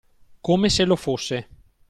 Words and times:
Come 0.41 0.69
se 0.69 0.83
lo 0.83 0.95
fosse. 0.95 1.47